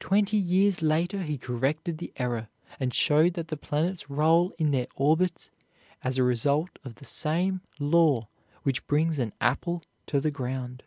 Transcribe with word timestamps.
Twenty 0.00 0.38
years 0.38 0.82
later 0.82 1.22
he 1.22 1.38
corrected 1.38 1.98
the 1.98 2.12
error, 2.16 2.48
and 2.80 2.92
showed 2.92 3.34
that 3.34 3.46
the 3.46 3.56
planets 3.56 4.10
roll 4.10 4.52
in 4.58 4.72
their 4.72 4.88
orbits 4.96 5.50
as 6.02 6.18
a 6.18 6.24
result 6.24 6.80
of 6.84 6.96
the 6.96 7.04
same 7.04 7.60
law 7.78 8.26
which 8.64 8.84
brings 8.88 9.20
an 9.20 9.32
apple 9.40 9.84
to 10.08 10.20
the 10.20 10.32
ground. 10.32 10.82